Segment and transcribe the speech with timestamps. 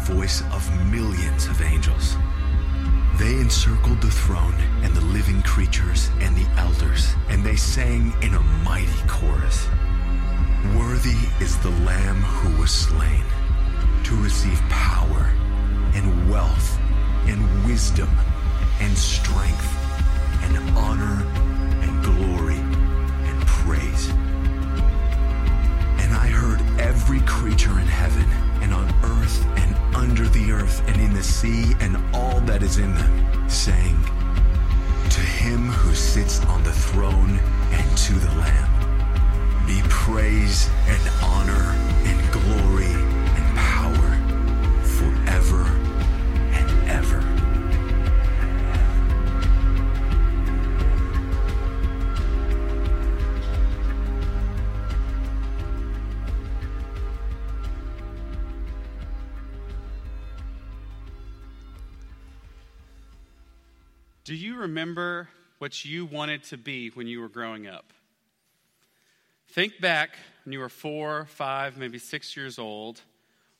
[0.00, 2.16] voice of millions of angels.
[3.18, 8.34] They encircled the throne and the living creatures and the elders, and they sang in
[8.34, 9.68] a mighty chorus
[10.76, 13.24] Worthy is the Lamb who was slain
[14.04, 15.32] to receive power
[15.94, 16.78] and wealth
[17.26, 18.10] and wisdom
[18.78, 19.66] and strength
[20.42, 21.24] and honor
[21.80, 24.10] and glory and praise.
[26.00, 28.28] And I heard every creature in heaven
[28.62, 32.78] and on earth and under the earth and in the sea and all that is
[32.78, 34.02] in them, saying,
[35.10, 37.38] To him who sits on the throne
[37.70, 41.89] and to the Lamb be praise and honor
[64.60, 67.92] remember what you wanted to be when you were growing up?
[69.48, 70.10] Think back
[70.44, 73.00] when you were four, five, maybe six years old.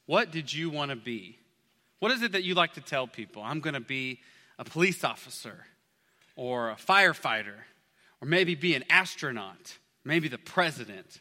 [0.06, 1.38] What did you want to be?
[1.98, 3.42] What is it that you like to tell people?
[3.42, 4.20] I'm going to be
[4.58, 5.66] a police officer
[6.36, 7.56] or a firefighter
[8.20, 11.20] or maybe be an astronaut, maybe the president.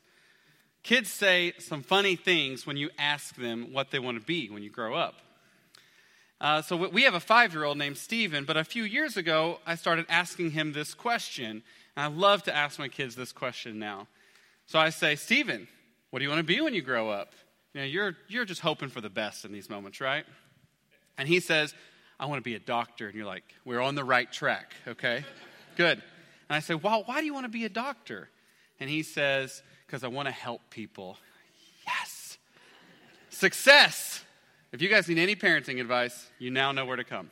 [0.83, 4.63] Kids say some funny things when you ask them what they want to be when
[4.63, 5.16] you grow up.
[6.41, 9.59] Uh, so we have a five year old named Steven, but a few years ago,
[9.65, 11.63] I started asking him this question.
[11.95, 14.07] And I love to ask my kids this question now.
[14.67, 15.67] So I say, Steven,
[16.11, 17.33] what do you want to be when you grow up?
[17.73, 20.25] You know, you're, you're just hoping for the best in these moments, right?
[21.17, 21.73] And he says,
[22.19, 23.07] I want to be a doctor.
[23.07, 25.25] And you're like, we're on the right track, okay?
[25.75, 26.01] Good.
[26.49, 28.29] And I say, well, why do you want to be a doctor?
[28.79, 31.17] And he says, because I want to help people.
[31.85, 32.38] Yes.
[33.29, 34.19] Success.
[34.72, 37.31] If you guys need any parenting advice, you now know where to come.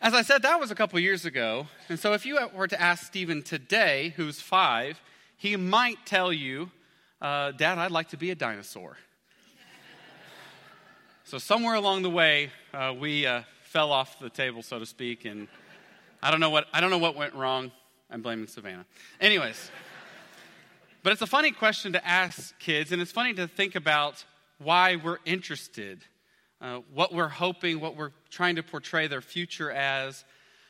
[0.00, 1.66] As I said, that was a couple years ago.
[1.88, 5.02] And so if you were to ask Stephen today, who's five,
[5.36, 6.70] he might tell you,
[7.20, 8.96] uh, Dad, I'd like to be a dinosaur.
[11.24, 15.24] so somewhere along the way, uh, we uh, fell off the table, so to speak,
[15.24, 15.48] and
[16.22, 17.72] I don't know what, I don't know what went wrong.
[18.12, 18.86] I'm blaming Savannah.
[19.20, 19.72] Anyways,
[21.02, 24.24] but it's a funny question to ask kids, and it's funny to think about
[24.58, 26.04] why we're interested,
[26.60, 30.24] uh, what we're hoping, what we're trying to portray their future as.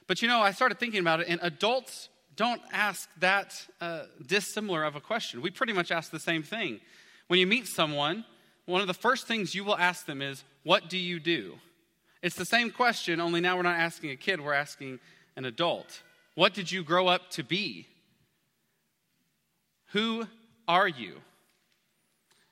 [0.06, 4.84] But you know, I started thinking about it, and adults don't ask that uh, dissimilar
[4.84, 5.40] of a question.
[5.40, 6.80] We pretty much ask the same thing.
[7.28, 8.24] When you meet someone,
[8.66, 11.54] one of the first things you will ask them is, What do you do?
[12.22, 14.98] It's the same question, only now we're not asking a kid, we're asking
[15.36, 16.02] an adult.
[16.34, 17.86] What did you grow up to be?
[19.92, 20.26] Who
[20.66, 21.20] are you?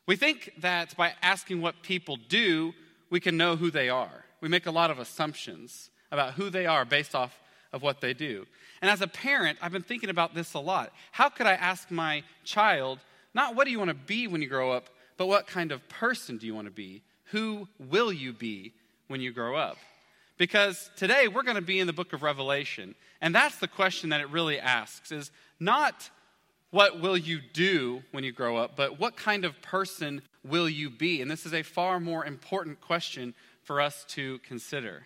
[0.06, 2.74] We think that by asking what people do,
[3.10, 4.24] we can know who they are.
[4.40, 7.38] We make a lot of assumptions about who they are based off
[7.72, 8.46] of what they do.
[8.80, 10.92] And as a parent, I've been thinking about this a lot.
[11.12, 12.98] How could I ask my child,
[13.32, 15.88] not what do you want to be when you grow up, but what kind of
[15.88, 17.02] person do you want to be?
[17.26, 18.72] Who will you be
[19.06, 19.78] when you grow up?
[20.36, 24.10] Because today we're going to be in the book of Revelation, and that's the question
[24.10, 25.30] that it really asks is
[25.60, 26.10] not
[26.72, 30.88] what will you do when you grow up, but what kind of person will you
[30.88, 31.20] be?
[31.20, 35.04] And this is a far more important question for us to consider.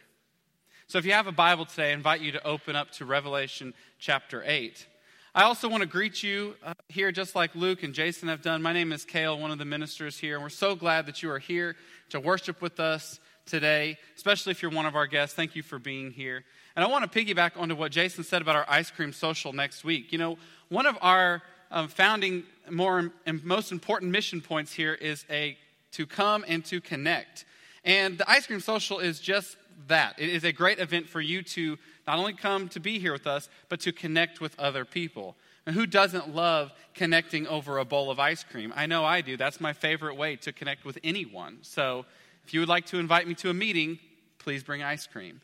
[0.86, 3.74] So if you have a Bible today, I invite you to open up to Revelation
[3.98, 4.86] chapter 8.
[5.34, 8.62] I also want to greet you uh, here, just like Luke and Jason have done.
[8.62, 11.30] My name is Kale, one of the ministers here, and we're so glad that you
[11.32, 11.74] are here
[12.10, 15.34] to worship with us today, especially if you're one of our guests.
[15.34, 16.44] Thank you for being here.
[16.76, 19.82] And I want to piggyback onto what Jason said about our ice cream social next
[19.82, 20.12] week.
[20.12, 20.38] You know,
[20.68, 25.56] one of our um, founding more and most important mission points here is a
[25.92, 27.44] to come and to connect.
[27.84, 29.56] And the ice cream social is just
[29.88, 30.16] that.
[30.18, 33.26] It is a great event for you to not only come to be here with
[33.26, 35.36] us, but to connect with other people.
[35.66, 38.72] And who doesn't love connecting over a bowl of ice cream?
[38.76, 39.36] I know I do.
[39.36, 41.58] That's my favorite way to connect with anyone.
[41.62, 42.06] So
[42.44, 43.98] if you would like to invite me to a meeting,
[44.38, 45.40] please bring ice cream.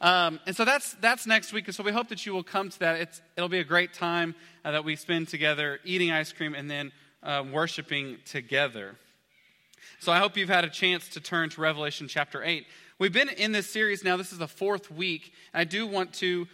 [0.00, 1.66] Um, and so that's, that's next week.
[1.66, 3.00] And so we hope that you will come to that.
[3.00, 4.34] It's, it'll be a great time
[4.64, 8.96] uh, that we spend together eating ice cream and then uh, worshiping together.
[10.00, 12.66] So I hope you've had a chance to turn to Revelation chapter 8.
[12.98, 15.32] We've been in this series now, this is the fourth week.
[15.54, 16.46] And I do want to,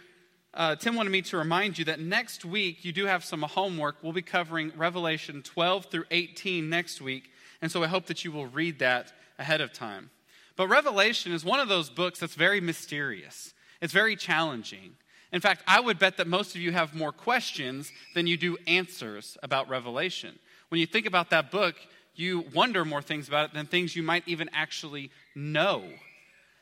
[0.53, 3.97] uh, Tim wanted me to remind you that next week you do have some homework.
[4.01, 7.31] We'll be covering Revelation 12 through 18 next week.
[7.61, 10.09] And so I hope that you will read that ahead of time.
[10.55, 14.95] But Revelation is one of those books that's very mysterious, it's very challenging.
[15.31, 18.55] In fact, I would bet that most of you have more questions than you do
[18.67, 20.37] answers about Revelation.
[20.69, 21.75] When you think about that book,
[22.15, 25.83] you wonder more things about it than things you might even actually know.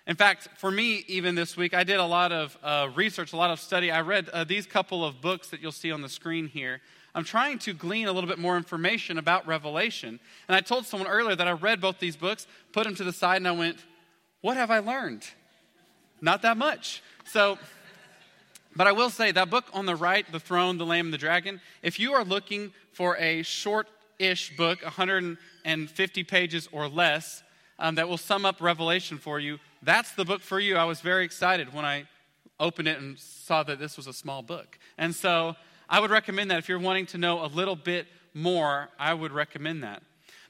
[0.08, 3.38] In fact, for me, even this week, I did a lot of uh, research, a
[3.38, 3.92] lot of study.
[3.92, 6.82] I read uh, these couple of books that you'll see on the screen here.
[7.14, 10.20] I'm trying to glean a little bit more information about Revelation.
[10.48, 13.12] And I told someone earlier that I read both these books, put them to the
[13.12, 13.78] side, and I went,
[14.42, 15.26] What have I learned?
[16.22, 17.02] Not that much.
[17.26, 17.58] So,
[18.76, 21.18] but I will say that book on the right, The Throne, the Lamb, and the
[21.18, 23.88] Dragon, if you are looking for a short
[24.20, 27.44] ish book, 150 pages or less,
[27.80, 30.78] um, that will sum up Revelation for you, that's the book for you.
[30.78, 32.06] I was very excited when I
[32.60, 34.78] opened it and saw that this was a small book.
[34.98, 35.56] And so
[35.92, 39.34] I would recommend that if you're wanting to know a little bit more, I would
[39.34, 40.02] recommend that.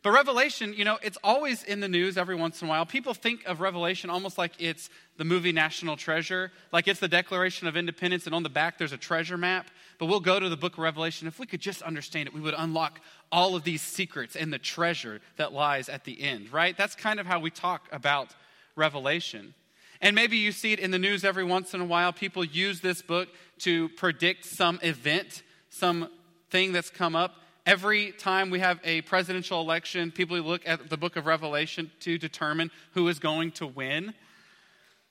[0.04, 2.86] But Revelation, you know, it's always in the news every once in a while.
[2.86, 7.68] People think of Revelation almost like it's the movie National Treasure, like it's the Declaration
[7.68, 9.68] of Independence, and on the back there's a treasure map.
[9.98, 11.28] But we'll go to the book of Revelation.
[11.28, 13.02] If we could just understand it, we would unlock
[13.32, 16.78] all of these secrets and the treasure that lies at the end, right?
[16.78, 18.30] That's kind of how we talk about
[18.76, 19.56] Revelation.
[20.02, 22.12] And maybe you see it in the news every once in a while.
[22.12, 26.10] People use this book to predict some event, some
[26.50, 27.36] thing that's come up.
[27.68, 32.18] Every time we have a presidential election, people look at the book of Revelation to
[32.18, 34.16] determine who is going to win.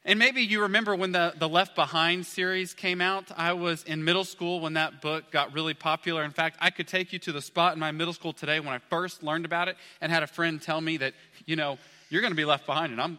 [0.05, 3.27] And maybe you remember when the, the Left Behind series came out.
[3.37, 6.25] I was in middle school when that book got really popular.
[6.25, 8.71] In fact, I could take you to the spot in my middle school today when
[8.71, 11.13] I first learned about it and had a friend tell me that,
[11.47, 11.79] you know,
[12.09, 13.19] you're going to be left behind and I'm,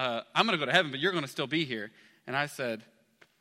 [0.00, 1.90] uh, I'm going to go to heaven, but you're going to still be here.
[2.26, 2.82] And I said,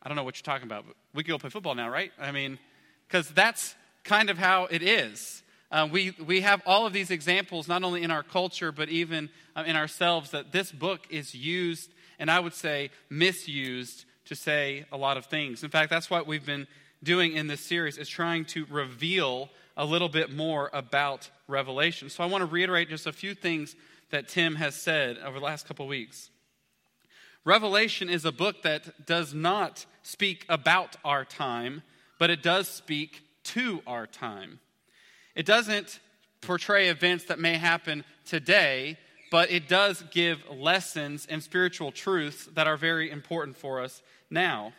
[0.03, 2.11] I don't know what you're talking about, but we can go play football now, right?
[2.19, 2.59] I mean,
[3.07, 5.41] because that's kind of how it is.
[5.71, 9.29] Uh, we, we have all of these examples, not only in our culture, but even
[9.55, 14.85] uh, in ourselves, that this book is used, and I would say misused, to say
[14.91, 15.63] a lot of things.
[15.63, 16.67] In fact, that's what we've been
[17.01, 22.09] doing in this series, is trying to reveal a little bit more about Revelation.
[22.09, 23.77] So I want to reiterate just a few things
[24.09, 26.29] that Tim has said over the last couple of weeks.
[27.45, 31.83] Revelation is a book that does not speak about our time,
[32.19, 34.59] but it does speak to our time.
[35.35, 35.99] It doesn't
[36.41, 38.97] portray events that may happen today,
[39.31, 44.73] but it does give lessons and spiritual truths that are very important for us now.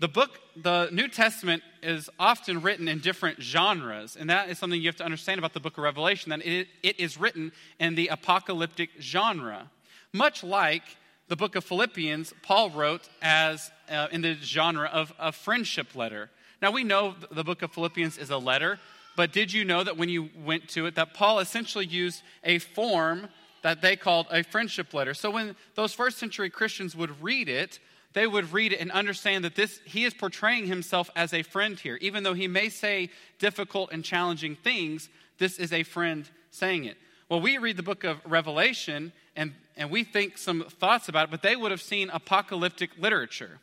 [0.00, 4.80] The book, the New Testament, is often written in different genres, and that is something
[4.80, 7.94] you have to understand about the book of Revelation, that it, it is written in
[7.94, 9.70] the apocalyptic genre.
[10.12, 10.82] Much like
[11.28, 16.30] the book of Philippians, Paul wrote as uh, in the genre of a friendship letter.
[16.60, 18.78] Now, we know the book of Philippians is a letter,
[19.16, 22.58] but did you know that when you went to it, that Paul essentially used a
[22.58, 23.28] form
[23.62, 25.14] that they called a friendship letter?
[25.14, 27.78] So when those first century Christians would read it,
[28.12, 31.78] they would read it and understand that this he is portraying himself as a friend
[31.78, 31.96] here.
[32.00, 36.96] Even though he may say difficult and challenging things, this is a friend saying it.
[37.28, 41.30] Well, we read the book of Revelation and, and we think some thoughts about it,
[41.30, 43.60] but they would have seen apocalyptic literature.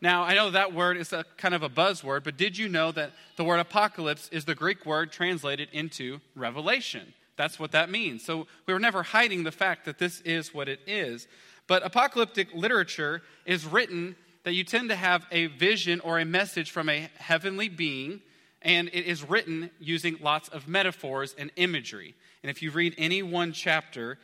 [0.00, 2.92] Now, I know that word is a kind of a buzzword, but did you know
[2.92, 7.14] that the word apocalypse is the Greek word translated into revelation?
[7.36, 8.24] That's what that means.
[8.24, 11.26] So we were never hiding the fact that this is what it is.
[11.66, 16.70] But apocalyptic literature is written that you tend to have a vision or a message
[16.70, 18.20] from a heavenly being,
[18.62, 22.14] and it is written using lots of metaphors and imagery.
[22.42, 24.18] And if you read any one chapter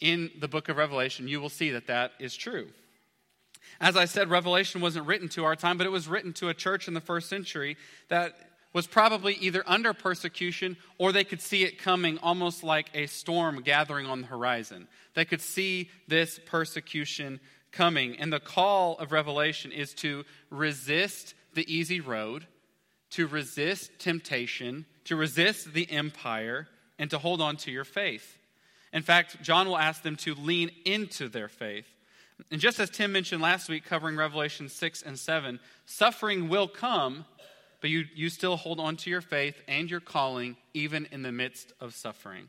[0.00, 2.68] in the book of Revelation, you will see that that is true.
[3.80, 6.54] As I said, Revelation wasn't written to our time, but it was written to a
[6.54, 7.76] church in the first century
[8.08, 8.34] that
[8.72, 13.62] was probably either under persecution or they could see it coming almost like a storm
[13.62, 14.88] gathering on the horizon.
[15.14, 17.40] They could see this persecution
[17.72, 18.16] coming.
[18.18, 22.46] And the call of Revelation is to resist the easy road,
[23.10, 28.38] to resist temptation, to resist the empire, and to hold on to your faith.
[28.94, 31.86] In fact, John will ask them to lean into their faith.
[32.50, 37.24] And just as Tim mentioned last week, covering Revelation 6 and 7, suffering will come,
[37.80, 41.32] but you, you still hold on to your faith and your calling, even in the
[41.32, 42.48] midst of suffering.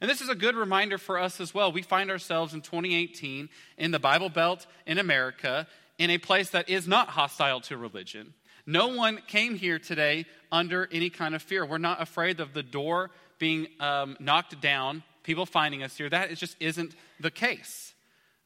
[0.00, 1.72] And this is a good reminder for us as well.
[1.72, 3.48] We find ourselves in 2018
[3.78, 8.34] in the Bible Belt in America in a place that is not hostile to religion.
[8.66, 11.64] No one came here today under any kind of fear.
[11.64, 16.08] We're not afraid of the door being um, knocked down, people finding us here.
[16.08, 17.92] That just isn't the case.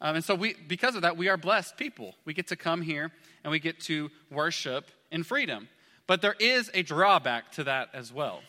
[0.01, 2.15] Um, and so, we, because of that, we are blessed people.
[2.25, 3.11] We get to come here
[3.45, 5.69] and we get to worship in freedom.
[6.07, 8.41] But there is a drawback to that as well.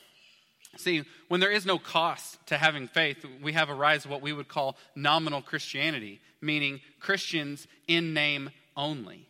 [0.78, 4.22] See, when there is no cost to having faith, we have a rise of what
[4.22, 9.28] we would call nominal Christianity, meaning Christians in name only.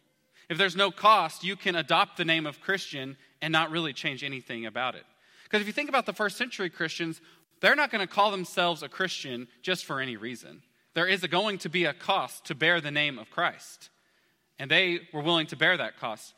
[0.49, 4.23] If there's no cost, you can adopt the name of Christian and not really change
[4.23, 5.05] anything about it.
[5.43, 7.21] Because if you think about the first century Christians,
[7.61, 10.61] they're not going to call themselves a Christian just for any reason.
[10.93, 13.89] There is going to be a cost to bear the name of Christ.
[14.57, 16.33] And they were willing to bear that cost.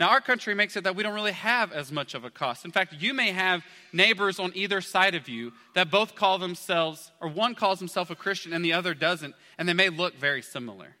[0.00, 2.64] Now, our country makes it that we don't really have as much of a cost.
[2.64, 3.62] In fact, you may have
[3.92, 8.16] neighbors on either side of you that both call themselves, or one calls himself a
[8.16, 10.96] Christian and the other doesn't, and they may look very similar.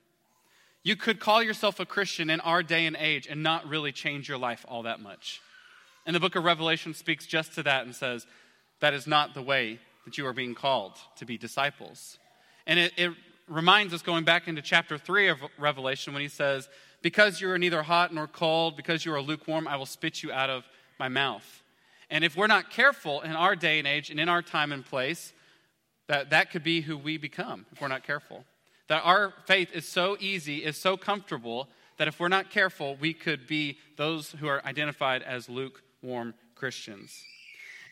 [0.84, 4.28] You could call yourself a Christian in our day and age and not really change
[4.28, 5.40] your life all that much.
[6.06, 8.26] And the book of Revelation speaks just to that and says,
[8.82, 12.18] that is not the way that you are being called to be disciples.
[12.66, 13.12] And it, it
[13.46, 16.68] reminds us going back into chapter 3 of Revelation when he says,
[17.00, 20.32] Because you are neither hot nor cold, because you are lukewarm, I will spit you
[20.32, 20.64] out of
[20.98, 21.62] my mouth.
[22.10, 24.84] And if we're not careful in our day and age and in our time and
[24.84, 25.32] place,
[26.08, 28.44] that, that could be who we become if we're not careful.
[28.88, 33.14] That our faith is so easy, is so comfortable, that if we're not careful, we
[33.14, 37.22] could be those who are identified as lukewarm Christians.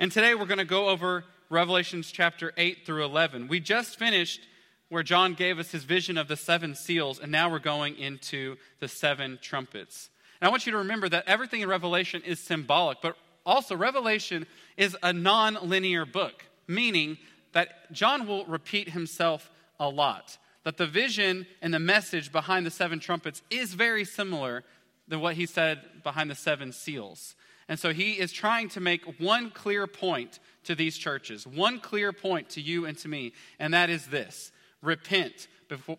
[0.00, 3.48] And today we're going to go over Revelations chapter 8 through 11.
[3.48, 4.40] We just finished
[4.88, 8.56] where John gave us his vision of the seven seals, and now we're going into
[8.78, 10.08] the seven trumpets.
[10.40, 13.14] And I want you to remember that everything in Revelation is symbolic, but
[13.44, 14.46] also Revelation
[14.78, 17.18] is a non linear book, meaning
[17.52, 20.38] that John will repeat himself a lot.
[20.64, 24.64] That the vision and the message behind the seven trumpets is very similar
[25.08, 27.34] than what he said behind the seven seals.
[27.70, 32.12] And so he is trying to make one clear point to these churches, one clear
[32.12, 34.50] point to you and to me, and that is this
[34.82, 35.46] repent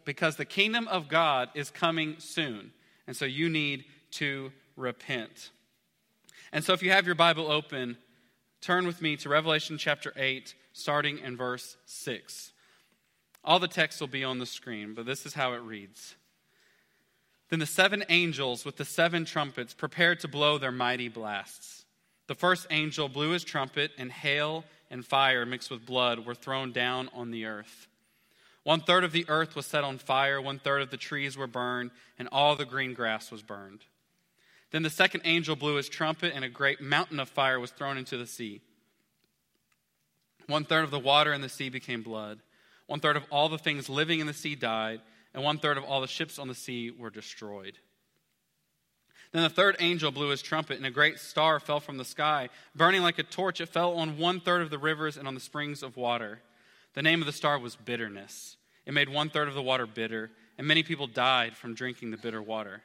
[0.03, 2.73] because the kingdom of God is coming soon.
[3.07, 5.51] And so you need to repent.
[6.51, 7.95] And so if you have your Bible open,
[8.59, 12.51] turn with me to Revelation chapter 8, starting in verse 6.
[13.45, 16.15] All the text will be on the screen, but this is how it reads.
[17.51, 21.85] Then the seven angels with the seven trumpets prepared to blow their mighty blasts.
[22.27, 26.71] The first angel blew his trumpet, and hail and fire mixed with blood were thrown
[26.71, 27.87] down on the earth.
[28.63, 31.45] One third of the earth was set on fire, one third of the trees were
[31.45, 33.81] burned, and all the green grass was burned.
[34.71, 37.97] Then the second angel blew his trumpet, and a great mountain of fire was thrown
[37.97, 38.61] into the sea.
[40.47, 42.39] One third of the water in the sea became blood.
[42.87, 45.01] One third of all the things living in the sea died
[45.33, 47.77] and one third of all the ships on the sea were destroyed.
[49.31, 52.49] Then the third angel blew his trumpet, and a great star fell from the sky.
[52.75, 55.39] Burning like a torch, it fell on one third of the rivers and on the
[55.39, 56.41] springs of water.
[56.93, 58.57] The name of the star was Bitterness.
[58.85, 62.17] It made one third of the water bitter, and many people died from drinking the
[62.17, 62.81] bitter water.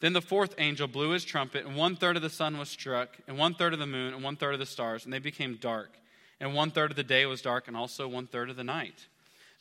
[0.00, 3.16] Then the fourth angel blew his trumpet, and one third of the sun was struck,
[3.28, 5.56] and one third of the moon, and one third of the stars, and they became
[5.60, 5.92] dark.
[6.40, 9.06] And one third of the day was dark, and also one third of the night.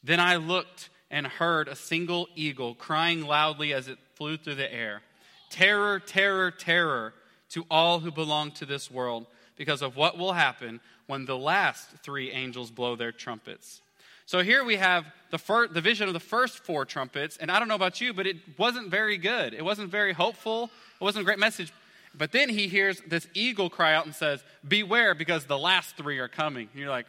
[0.03, 4.73] Then I looked and heard a single eagle crying loudly as it flew through the
[4.73, 5.01] air
[5.49, 7.13] Terror, terror, terror
[7.49, 11.89] to all who belong to this world because of what will happen when the last
[12.01, 13.81] three angels blow their trumpets.
[14.25, 17.59] So here we have the, first, the vision of the first four trumpets, and I
[17.59, 19.53] don't know about you, but it wasn't very good.
[19.53, 20.71] It wasn't very hopeful.
[20.99, 21.71] It wasn't a great message.
[22.15, 26.17] But then he hears this eagle cry out and says, Beware, because the last three
[26.17, 26.69] are coming.
[26.71, 27.05] And you're like,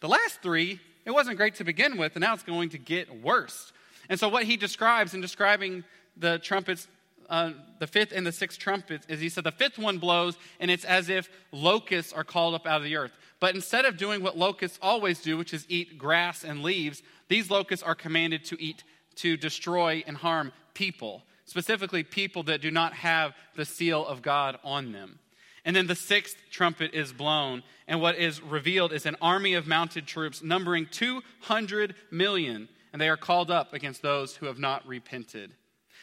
[0.00, 0.80] The last three?
[1.04, 3.72] It wasn't great to begin with, and now it's going to get worse.
[4.08, 5.84] And so, what he describes in describing
[6.16, 6.86] the trumpets,
[7.28, 10.70] uh, the fifth and the sixth trumpets, is he said the fifth one blows, and
[10.70, 13.12] it's as if locusts are called up out of the earth.
[13.40, 17.50] But instead of doing what locusts always do, which is eat grass and leaves, these
[17.50, 18.84] locusts are commanded to eat,
[19.16, 24.58] to destroy and harm people, specifically people that do not have the seal of God
[24.62, 25.18] on them.
[25.64, 29.66] And then the sixth trumpet is blown, and what is revealed is an army of
[29.66, 34.86] mounted troops numbering 200 million, and they are called up against those who have not
[34.86, 35.52] repented.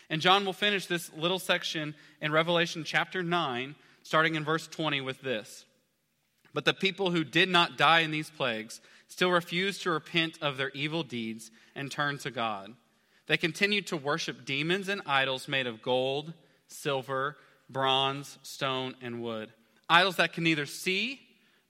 [0.10, 5.02] And John will finish this little section in Revelation chapter 9, starting in verse 20,
[5.02, 5.66] with this
[6.54, 10.58] But the people who did not die in these plagues still refused to repent of
[10.58, 12.76] their evil deeds and turn to God.
[13.28, 16.34] They continued to worship demons and idols made of gold,
[16.68, 17.38] silver,
[17.70, 19.52] bronze, stone, and wood.
[19.90, 21.20] Idols that can neither see,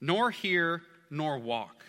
[0.01, 1.85] nor hear, nor walk.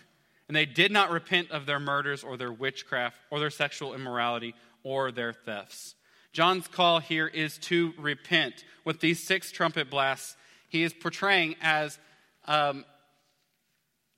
[0.48, 4.54] And they did not repent of their murders or their witchcraft or their sexual immorality
[4.82, 5.94] or their thefts.
[6.32, 8.64] John's call here is to repent.
[8.84, 10.36] With these six trumpet blasts,
[10.68, 11.98] he is portraying as,
[12.46, 12.84] um,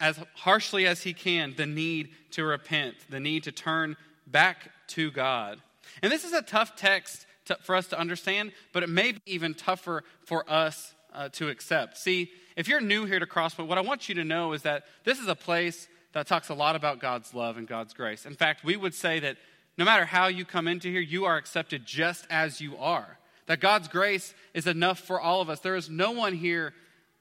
[0.00, 3.96] as harshly as he can the need to repent, the need to turn
[4.26, 5.60] back to God.
[6.02, 9.20] And this is a tough text to, for us to understand, but it may be
[9.26, 11.98] even tougher for us uh, to accept.
[11.98, 14.84] See, if you're new here to Crosspoint, what I want you to know is that
[15.04, 18.26] this is a place that talks a lot about God's love and God's grace.
[18.26, 19.36] In fact, we would say that
[19.78, 23.18] no matter how you come into here, you are accepted just as you are.
[23.46, 25.60] That God's grace is enough for all of us.
[25.60, 26.74] There is no one here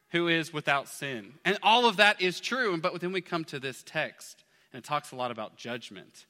[0.10, 1.34] who is without sin.
[1.46, 2.78] And all of that is true.
[2.78, 6.26] But then we come to this text, and it talks a lot about judgment.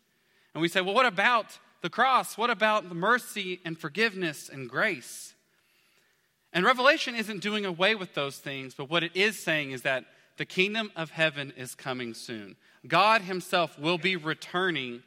[0.53, 2.37] And we say, well, what about the cross?
[2.37, 5.33] What about the mercy and forgiveness and grace?
[6.53, 10.05] And Revelation isn't doing away with those things, but what it is saying is that
[10.37, 12.55] the kingdom of heaven is coming soon.
[12.87, 15.03] God Himself will be returning,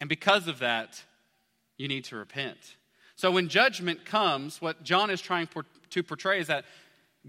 [0.00, 1.02] and because of that,
[1.76, 2.76] you need to repent.
[3.16, 5.48] So when judgment comes, what John is trying
[5.90, 6.64] to portray is that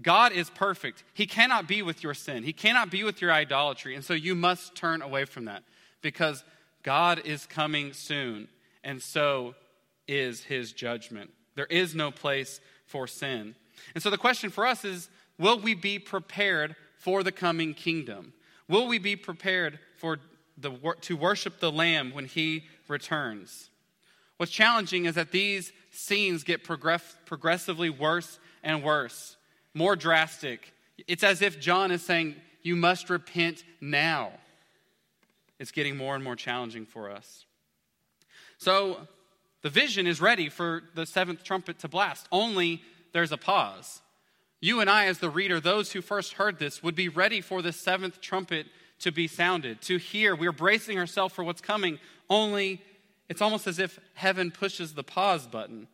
[0.00, 1.04] God is perfect.
[1.14, 3.94] He cannot be with your sin, He cannot be with your idolatry.
[3.94, 5.62] And so you must turn away from that
[6.02, 6.44] because
[6.82, 8.48] God is coming soon,
[8.84, 9.54] and so
[10.06, 11.30] is His judgment.
[11.56, 13.54] There is no place for sin.
[13.94, 18.32] And so the question for us is will we be prepared for the coming kingdom?
[18.68, 20.18] Will we be prepared for
[20.56, 20.72] the,
[21.02, 23.70] to worship the Lamb when He returns?
[24.36, 29.36] What's challenging is that these scenes get progress, progressively worse and worse,
[29.74, 30.72] more drastic.
[31.06, 34.32] It's as if John is saying, You must repent now.
[35.58, 37.46] It's getting more and more challenging for us.
[38.58, 39.06] So
[39.62, 42.82] the vision is ready for the seventh trumpet to blast, only
[43.12, 44.02] there's a pause.
[44.60, 47.60] You and I, as the reader, those who first heard this, would be ready for
[47.60, 48.66] the seventh trumpet
[49.00, 50.34] to be sounded, to hear.
[50.34, 51.98] We're bracing ourselves for what's coming,
[52.30, 52.80] only
[53.28, 55.88] it's almost as if heaven pushes the pause button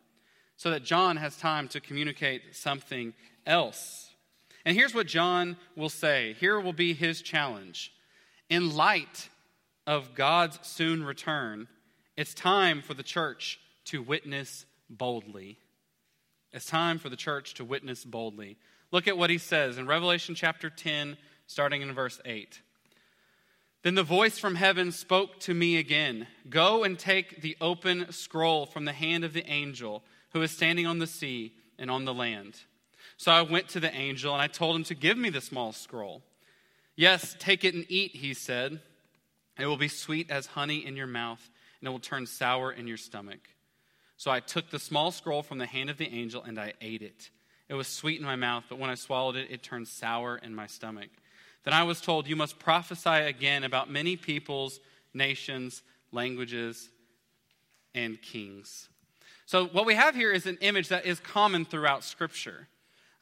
[0.57, 3.13] so that John has time to communicate something
[3.45, 4.11] else.
[4.65, 7.93] And here's what John will say here will be his challenge.
[8.49, 9.29] In light
[9.87, 11.67] of God's soon return,
[12.17, 15.57] it's time for the church to witness boldly.
[16.51, 18.57] It's time for the church to witness boldly.
[18.91, 22.61] Look at what he says in Revelation chapter 10, starting in verse 8.
[23.83, 28.65] Then the voice from heaven spoke to me again Go and take the open scroll
[28.65, 30.03] from the hand of the angel
[30.33, 32.59] who is standing on the sea and on the land.
[33.17, 35.71] So I went to the angel and I told him to give me the small
[35.71, 36.21] scroll.
[36.95, 38.79] Yes, take it and eat, he said.
[39.59, 41.49] It will be sweet as honey in your mouth,
[41.81, 43.39] and it will turn sour in your stomach.
[44.17, 47.01] So I took the small scroll from the hand of the angel and I ate
[47.01, 47.31] it.
[47.67, 50.53] It was sweet in my mouth, but when I swallowed it, it turned sour in
[50.53, 51.09] my stomach.
[51.63, 54.79] Then I was told, You must prophesy again about many peoples,
[55.13, 56.89] nations, languages,
[57.95, 58.89] and kings.
[59.45, 62.67] So, what we have here is an image that is common throughout Scripture.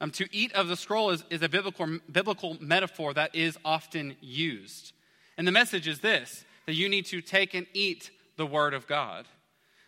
[0.02, 4.16] Um, to eat of the scroll is, is a biblical, biblical metaphor that is often
[4.22, 4.94] used.
[5.38, 8.88] And the message is this that you need to take and eat the Word of
[8.88, 9.28] God.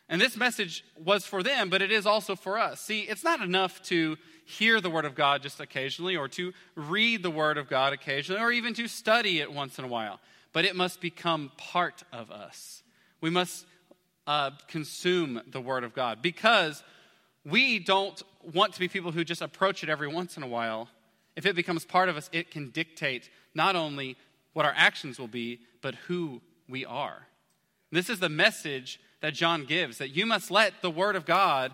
[0.09, 2.81] And this message was for them, but it is also for us.
[2.81, 7.23] See, it's not enough to hear the Word of God just occasionally, or to read
[7.23, 10.19] the Word of God occasionally, or even to study it once in a while,
[10.51, 12.83] but it must become part of us.
[13.21, 13.65] We must
[14.27, 16.83] uh, consume the Word of God because
[17.45, 18.21] we don't
[18.53, 20.89] want to be people who just approach it every once in a while.
[21.37, 24.17] If it becomes part of us, it can dictate not only
[24.51, 27.27] what our actions will be, but who we are.
[27.91, 31.73] This is the message that John gives that you must let the Word of God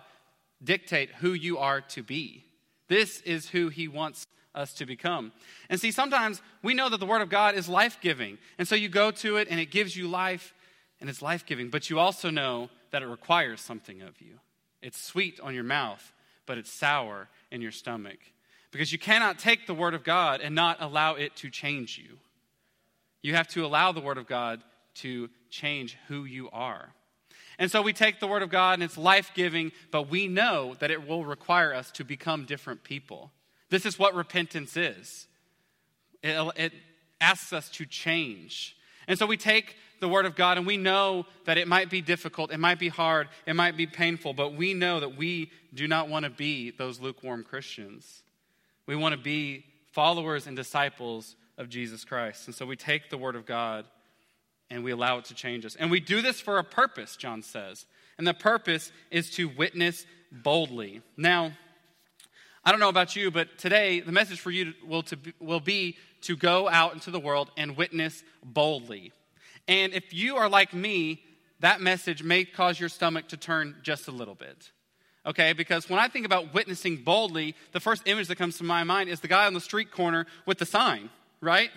[0.62, 2.44] dictate who you are to be.
[2.88, 5.32] This is who he wants us to become.
[5.70, 8.38] And see, sometimes we know that the Word of God is life giving.
[8.58, 10.54] And so you go to it and it gives you life
[11.00, 11.70] and it's life giving.
[11.70, 14.40] But you also know that it requires something of you.
[14.82, 16.12] It's sweet on your mouth,
[16.46, 18.18] but it's sour in your stomach.
[18.70, 22.18] Because you cannot take the Word of God and not allow it to change you.
[23.22, 24.62] You have to allow the Word of God
[24.98, 26.92] to change who you are.
[27.58, 30.74] And so we take the Word of God and it's life giving, but we know
[30.78, 33.32] that it will require us to become different people.
[33.70, 35.26] This is what repentance is
[36.22, 36.72] it, it
[37.20, 38.76] asks us to change.
[39.06, 42.00] And so we take the Word of God and we know that it might be
[42.00, 45.88] difficult, it might be hard, it might be painful, but we know that we do
[45.88, 48.22] not want to be those lukewarm Christians.
[48.86, 52.46] We want to be followers and disciples of Jesus Christ.
[52.46, 53.84] And so we take the Word of God
[54.70, 55.76] and we allow it to change us.
[55.76, 57.86] And we do this for a purpose, John says.
[58.18, 61.02] And the purpose is to witness boldly.
[61.16, 61.52] Now,
[62.64, 65.60] I don't know about you, but today the message for you will, to be, will
[65.60, 69.12] be to go out into the world and witness boldly.
[69.66, 71.22] And if you are like me,
[71.60, 74.70] that message may cause your stomach to turn just a little bit.
[75.26, 78.84] Okay, because when I think about witnessing boldly, the first image that comes to my
[78.84, 81.70] mind is the guy on the street corner with the sign, right?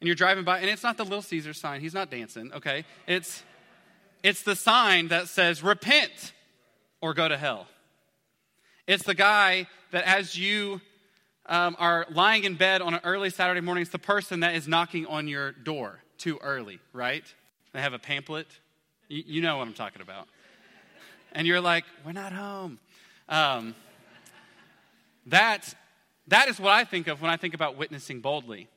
[0.00, 1.80] And you're driving by, and it's not the Little Caesar sign.
[1.80, 2.84] He's not dancing, okay?
[3.06, 3.42] It's,
[4.22, 6.32] it's the sign that says, repent
[7.00, 7.66] or go to hell.
[8.86, 10.80] It's the guy that as you
[11.46, 14.68] um, are lying in bed on an early Saturday morning, it's the person that is
[14.68, 17.24] knocking on your door too early, right?
[17.72, 18.46] They have a pamphlet.
[19.08, 20.28] You, you know what I'm talking about.
[21.32, 22.78] And you're like, we're not home.
[23.28, 23.74] Um,
[25.26, 25.74] that
[26.28, 28.68] That is what I think of when I think about witnessing boldly.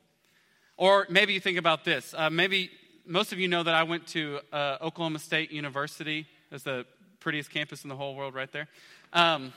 [0.82, 2.16] Or maybe you think about this.
[2.18, 2.72] Uh, maybe
[3.06, 6.26] most of you know that I went to uh, Oklahoma State University.
[6.52, 6.88] It's the
[7.20, 8.68] prettiest campus in the whole world, right there.
[9.14, 9.54] Um,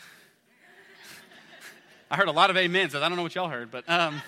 [2.10, 2.94] I heard a lot of amens.
[2.94, 3.88] I don't know what y'all heard, but.
[3.88, 4.20] Um,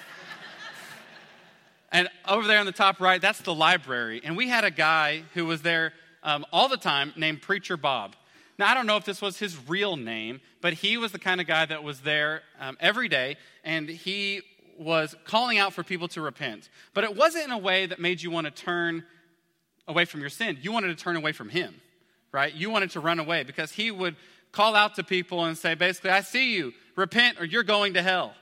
[1.92, 4.22] and over there on the top right, that's the library.
[4.24, 5.92] And we had a guy who was there
[6.22, 8.16] um, all the time named Preacher Bob.
[8.58, 11.38] Now, I don't know if this was his real name, but he was the kind
[11.38, 14.40] of guy that was there um, every day, and he
[14.80, 16.70] was calling out for people to repent.
[16.94, 19.04] But it wasn't in a way that made you want to turn
[19.86, 20.58] away from your sin.
[20.62, 21.74] You wanted to turn away from him,
[22.32, 22.52] right?
[22.52, 24.16] You wanted to run away because he would
[24.52, 28.02] call out to people and say, basically, I see you, repent or you're going to
[28.02, 28.32] hell.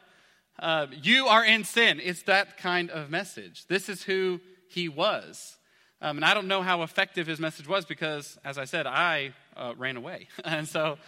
[0.61, 2.01] Uh, you are in sin.
[2.03, 3.66] It's that kind of message.
[3.66, 5.57] This is who he was.
[6.01, 9.33] Um, and I don't know how effective his message was because, as I said, I
[9.57, 10.29] uh, ran away.
[10.44, 10.98] and so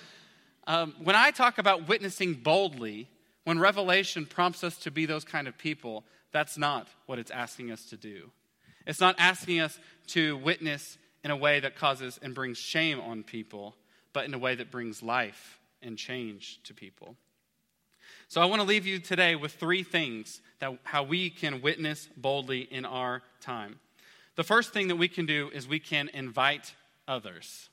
[0.67, 3.09] um, when I talk about witnessing boldly,
[3.45, 7.71] when Revelation prompts us to be those kind of people, that's not what it's asking
[7.71, 8.31] us to do.
[8.87, 13.23] It's not asking us to witness in a way that causes and brings shame on
[13.23, 13.75] people,
[14.13, 17.17] but in a way that brings life and change to people.
[18.29, 22.09] So I want to leave you today with three things that how we can witness
[22.17, 23.81] boldly in our time.
[24.37, 26.75] The first thing that we can do is we can invite
[27.09, 27.69] others.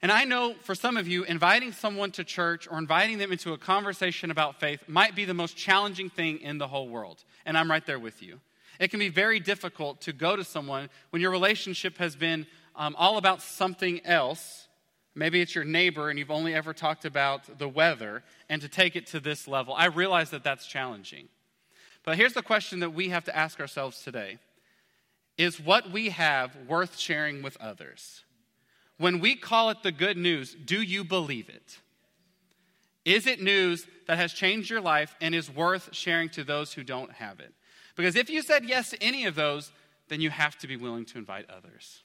[0.00, 3.52] And I know for some of you, inviting someone to church or inviting them into
[3.52, 7.24] a conversation about faith might be the most challenging thing in the whole world.
[7.44, 8.40] And I'm right there with you.
[8.78, 12.94] It can be very difficult to go to someone when your relationship has been um,
[12.96, 14.68] all about something else
[15.18, 18.94] Maybe it's your neighbor and you've only ever talked about the weather, and to take
[18.94, 19.74] it to this level.
[19.74, 21.28] I realize that that's challenging.
[22.04, 24.38] But here's the question that we have to ask ourselves today
[25.36, 28.22] Is what we have worth sharing with others?
[28.98, 31.78] When we call it the good news, do you believe it?
[33.04, 36.84] Is it news that has changed your life and is worth sharing to those who
[36.84, 37.52] don't have it?
[37.96, 39.72] Because if you said yes to any of those,
[40.08, 42.02] then you have to be willing to invite others.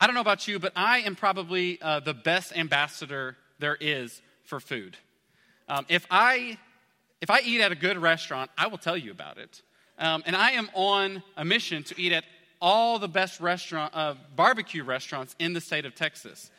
[0.00, 4.22] I don't know about you, but I am probably uh, the best ambassador there is
[4.44, 4.96] for food.
[5.68, 6.58] Um, if, I,
[7.20, 9.62] if I eat at a good restaurant, I will tell you about it.
[9.98, 12.24] Um, and I am on a mission to eat at
[12.60, 16.50] all the best restaurant, uh, barbecue restaurants in the state of Texas.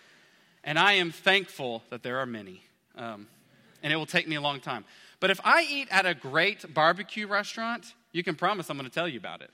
[0.63, 2.63] And I am thankful that there are many.
[2.95, 3.27] Um,
[3.83, 4.85] and it will take me a long time.
[5.19, 8.93] But if I eat at a great barbecue restaurant, you can promise I'm going to
[8.93, 9.49] tell you about it.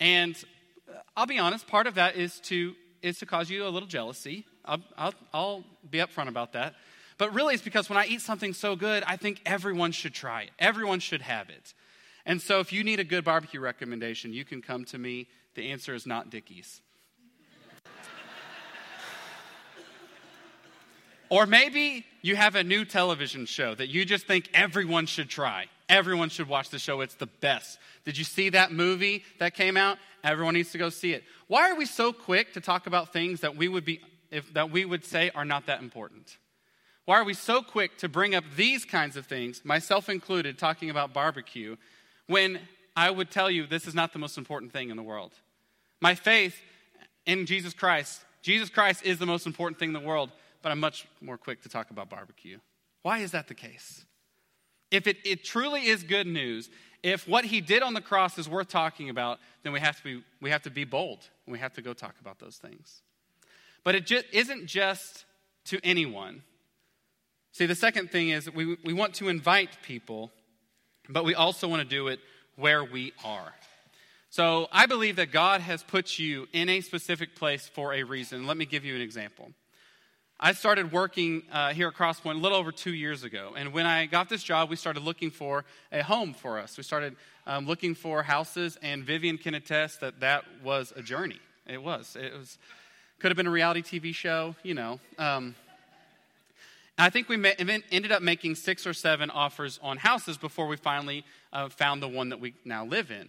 [0.00, 0.36] And
[0.88, 3.88] uh, I'll be honest, part of that is to is to cause you a little
[3.88, 4.44] jealousy.
[4.64, 6.74] I'll, I'll, I'll be upfront about that.
[7.16, 10.42] But really, it's because when I eat something so good, I think everyone should try
[10.42, 10.50] it.
[10.58, 11.74] Everyone should have it.
[12.26, 15.26] And so, if you need a good barbecue recommendation, you can come to me.
[15.54, 16.80] The answer is not Dickey's.
[21.30, 25.66] or maybe you have a new television show that you just think everyone should try.
[25.88, 27.00] Everyone should watch the show.
[27.00, 27.78] It's the best.
[28.04, 29.98] Did you see that movie that came out?
[30.22, 31.24] Everyone needs to go see it.
[31.46, 34.70] Why are we so quick to talk about things that we would be if, that
[34.70, 36.36] we would say are not that important?
[37.06, 40.90] Why are we so quick to bring up these kinds of things, myself included, talking
[40.90, 41.76] about barbecue,
[42.26, 42.60] when
[42.98, 45.30] I would tell you this is not the most important thing in the world?
[46.00, 46.60] My faith
[47.26, 50.32] in Jesus Christ, Jesus Christ is the most important thing in the world,
[50.62, 52.58] but I'm much more quick to talk about barbecue.
[53.02, 54.04] Why is that the case?
[54.90, 56.70] If it, it truly is good news,
[57.04, 60.02] if what he did on the cross is worth talking about, then we have to
[60.02, 63.02] be, we have to be bold and we have to go talk about those things.
[63.84, 65.24] But it just isn't just
[65.66, 66.42] to anyone.
[67.52, 70.32] See, the second thing is we, we want to invite people,
[71.08, 72.18] but we also want to do it
[72.58, 73.54] where we are.
[74.30, 78.46] So I believe that God has put you in a specific place for a reason.
[78.46, 79.52] Let me give you an example.
[80.40, 83.54] I started working uh, here at Crosspoint a little over two years ago.
[83.56, 86.76] And when I got this job, we started looking for a home for us.
[86.76, 87.16] We started
[87.46, 91.40] um, looking for houses, and Vivian can attest that that was a journey.
[91.66, 92.16] It was.
[92.20, 92.58] It was
[93.18, 95.00] could have been a reality TV show, you know.
[95.18, 95.56] Um,
[96.98, 101.24] I think we ended up making six or seven offers on houses before we finally
[101.52, 103.28] uh, found the one that we now live in.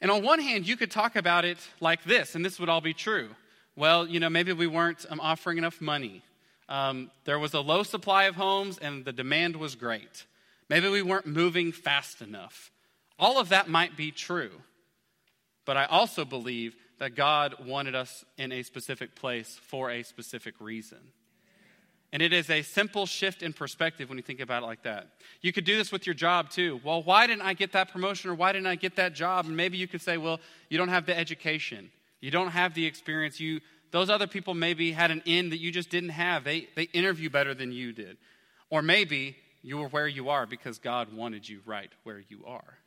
[0.00, 2.82] And on one hand, you could talk about it like this, and this would all
[2.82, 3.30] be true.
[3.76, 6.22] Well, you know, maybe we weren't um, offering enough money.
[6.68, 10.26] Um, there was a low supply of homes and the demand was great.
[10.68, 12.70] Maybe we weren't moving fast enough.
[13.18, 14.50] All of that might be true.
[15.64, 20.54] But I also believe that God wanted us in a specific place for a specific
[20.60, 20.98] reason.
[22.16, 25.08] And it is a simple shift in perspective when you think about it like that.
[25.42, 26.80] You could do this with your job too.
[26.82, 29.44] Well, why didn't I get that promotion or why didn't I get that job?
[29.44, 31.90] And maybe you could say, well, you don't have the education.
[32.22, 33.38] You don't have the experience.
[33.38, 36.42] You, those other people maybe had an in that you just didn't have.
[36.42, 38.16] They, they interview better than you did.
[38.70, 42.78] Or maybe you're where you are because God wanted you right where you are.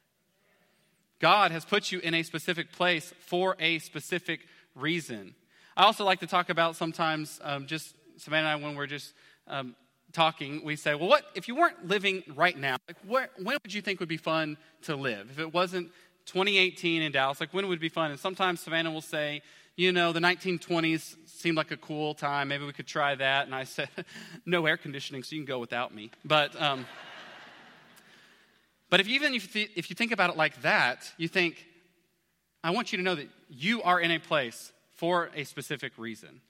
[1.19, 5.35] God has put you in a specific place for a specific reason.
[5.77, 9.13] I also like to talk about sometimes um, just Savannah and I, when we're just
[9.47, 9.75] um,
[10.13, 12.77] talking, we say, well, what if you weren't living right now?
[12.87, 15.29] Like, where, when would you think would be fun to live?
[15.31, 15.91] If it wasn't
[16.25, 18.11] 2018 in Dallas, like when would be fun?
[18.11, 19.41] And sometimes Savannah will say,
[19.75, 22.49] you know, the 1920s seemed like a cool time.
[22.49, 23.45] Maybe we could try that.
[23.45, 23.89] And I said,
[24.45, 26.11] no air conditioning, so you can go without me.
[26.25, 26.85] But, um,
[28.89, 31.65] but if even if if you think about it like that, you think,
[32.63, 36.41] I want you to know that you are in a place for a specific reason.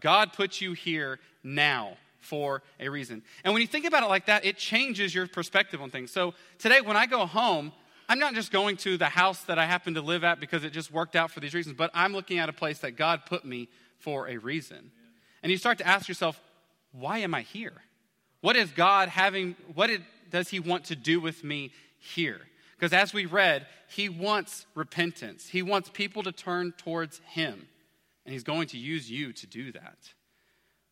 [0.00, 3.22] God put you here now for a reason.
[3.44, 6.10] And when you think about it like that, it changes your perspective on things.
[6.10, 7.72] So today, when I go home,
[8.08, 10.70] I'm not just going to the house that I happen to live at because it
[10.70, 13.44] just worked out for these reasons, but I'm looking at a place that God put
[13.44, 14.90] me for a reason.
[15.42, 16.40] And you start to ask yourself,
[16.92, 17.74] why am I here?
[18.40, 19.90] What is God having, what
[20.30, 22.40] does He want to do with me here?
[22.76, 27.68] Because as we read, He wants repentance, He wants people to turn towards Him,
[28.28, 29.96] and He's going to use you to do that.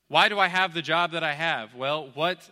[0.09, 1.75] Why do I have the job that I have?
[1.75, 2.49] Well, what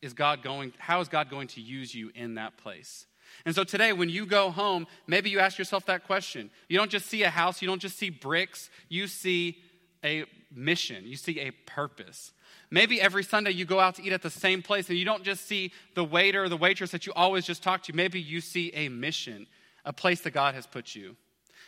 [0.00, 3.04] is God going, how is God going to use you in that place?
[3.44, 6.50] And so today, when you go home, maybe you ask yourself that question.
[6.70, 9.58] You don't just see a house, you don't just see bricks, you see
[10.02, 12.32] a mission, you see a purpose.
[12.70, 15.24] Maybe every Sunday you go out to eat at the same place and you don't
[15.24, 17.92] just see the waiter or the waitress that you always just talk to.
[17.92, 19.46] Maybe you see a mission,
[19.84, 21.16] a place that God has put you.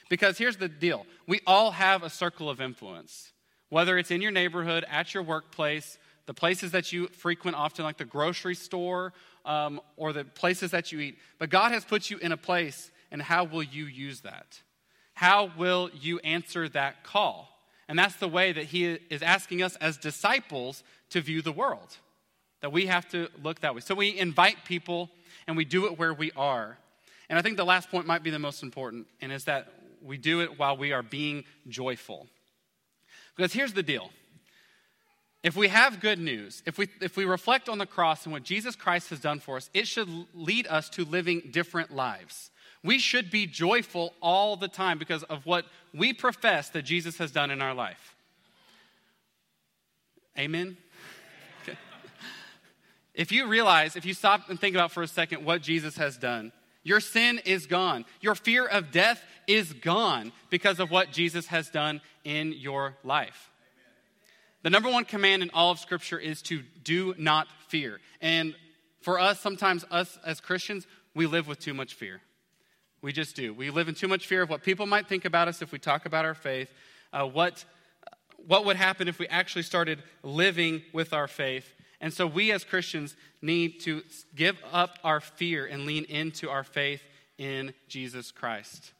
[0.08, 3.32] Because here's the deal we all have a circle of influence,
[3.68, 7.98] whether it's in your neighborhood, at your workplace, the places that you frequent often, like
[7.98, 9.12] the grocery store
[9.44, 11.18] um, or the places that you eat.
[11.38, 14.60] But God has put you in a place, and how will you use that?
[15.14, 17.48] How will you answer that call?
[17.88, 21.96] And that's the way that He is asking us as disciples to view the world,
[22.60, 23.80] that we have to look that way.
[23.80, 25.10] So we invite people
[25.46, 26.78] and we do it where we are.
[27.28, 29.72] And I think the last point might be the most important, and is that
[30.04, 32.28] we do it while we are being joyful.
[33.36, 34.10] Because here's the deal
[35.42, 38.44] if we have good news, if we, if we reflect on the cross and what
[38.44, 42.50] Jesus Christ has done for us, it should lead us to living different lives.
[42.82, 47.30] We should be joyful all the time because of what we profess that Jesus has
[47.30, 48.14] done in our life.
[50.38, 50.76] Amen?
[51.62, 51.78] Okay.
[53.14, 56.16] If you realize, if you stop and think about for a second what Jesus has
[56.16, 58.04] done, your sin is gone.
[58.20, 63.50] Your fear of death is gone because of what Jesus has done in your life.
[64.62, 68.00] The number one command in all of Scripture is to do not fear.
[68.20, 68.54] And
[69.02, 72.22] for us, sometimes us as Christians, we live with too much fear.
[73.02, 73.52] We just do.
[73.52, 75.78] We live in too much fear of what people might think about us if we
[75.78, 76.72] talk about our faith,
[77.12, 77.66] uh, what,
[78.46, 81.70] what would happen if we actually started living with our faith.
[82.00, 84.02] And so we as Christians need to
[84.34, 87.02] give up our fear and lean into our faith
[87.36, 88.94] in Jesus Christ.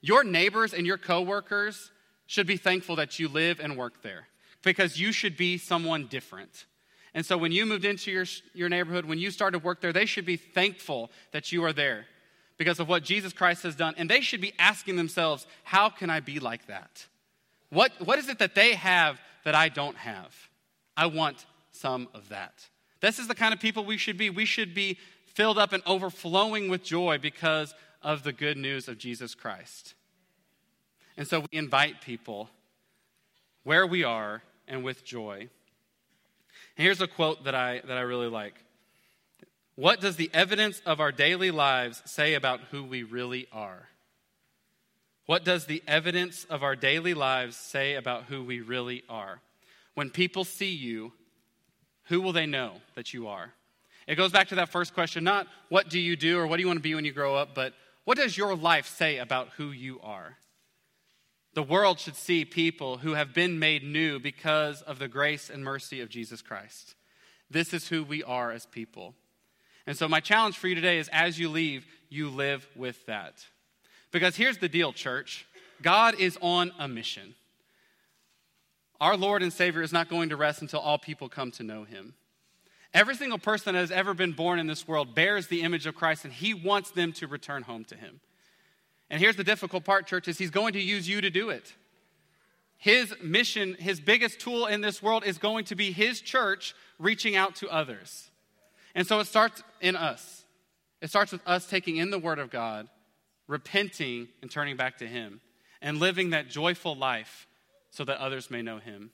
[0.00, 1.90] Your neighbors and your coworkers
[2.26, 4.28] should be thankful that you live and work there
[4.62, 6.66] because you should be someone different.
[7.14, 10.06] And so when you moved into your, your neighborhood, when you started work there, they
[10.06, 12.06] should be thankful that you are there
[12.58, 13.94] because of what Jesus Christ has done.
[13.96, 17.06] And they should be asking themselves, how can I be like that?
[17.70, 20.34] What, what is it that they have that I don't have?
[20.96, 22.66] I want some of that.
[23.00, 24.30] This is the kind of people we should be.
[24.30, 28.98] We should be filled up and overflowing with joy because of the good news of
[28.98, 29.94] Jesus Christ.
[31.16, 32.48] And so we invite people
[33.64, 35.48] where we are and with joy.
[36.76, 38.54] And here's a quote that I, that I really like
[39.74, 43.88] What does the evidence of our daily lives say about who we really are?
[45.26, 49.40] What does the evidence of our daily lives say about who we really are?
[49.94, 51.12] When people see you,
[52.04, 53.52] who will they know that you are?
[54.06, 56.62] It goes back to that first question not what do you do or what do
[56.62, 57.74] you want to be when you grow up, but
[58.08, 60.38] what does your life say about who you are?
[61.52, 65.62] The world should see people who have been made new because of the grace and
[65.62, 66.94] mercy of Jesus Christ.
[67.50, 69.12] This is who we are as people.
[69.86, 73.44] And so, my challenge for you today is as you leave, you live with that.
[74.10, 75.44] Because here's the deal, church
[75.82, 77.34] God is on a mission.
[79.02, 81.84] Our Lord and Savior is not going to rest until all people come to know
[81.84, 82.14] him.
[82.94, 85.94] Every single person that has ever been born in this world bears the image of
[85.94, 88.20] Christ, and he wants them to return home to him.
[89.10, 91.74] And here's the difficult part, church, is he's going to use you to do it.
[92.76, 97.36] His mission, his biggest tool in this world is going to be his church reaching
[97.36, 98.30] out to others.
[98.94, 100.44] And so it starts in us.
[101.00, 102.88] It starts with us taking in the word of God,
[103.46, 105.40] repenting and turning back to him,
[105.82, 107.46] and living that joyful life
[107.90, 109.10] so that others may know him.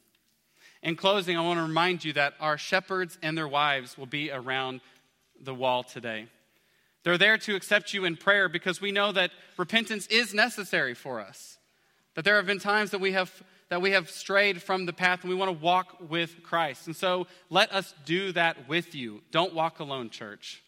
[0.84, 4.30] In closing, I want to remind you that our shepherds and their wives will be
[4.30, 4.82] around
[5.40, 6.26] the wall today.
[7.04, 11.20] They're there to accept you in prayer because we know that repentance is necessary for
[11.20, 11.56] us.
[12.14, 15.22] That there have been times that we have that we have strayed from the path
[15.22, 16.86] and we want to walk with Christ.
[16.86, 19.22] And so let us do that with you.
[19.30, 20.62] Don't walk alone, church.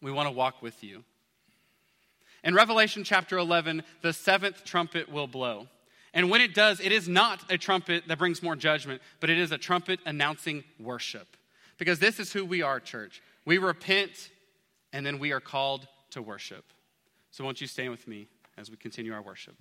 [0.00, 1.04] We want to walk with you.
[2.42, 5.68] In Revelation chapter 11, the seventh trumpet will blow.
[6.14, 9.38] And when it does, it is not a trumpet that brings more judgment, but it
[9.38, 11.36] is a trumpet announcing worship.
[11.76, 13.20] Because this is who we are, church.
[13.44, 14.30] We repent
[14.92, 16.64] and then we are called to worship.
[17.32, 19.56] So, won't you stand with me as we continue our worship?